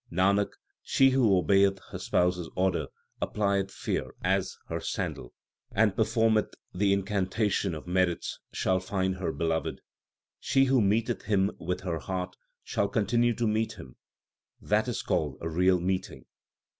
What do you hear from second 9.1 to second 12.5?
her Beloved. She who meeteth Him with her heart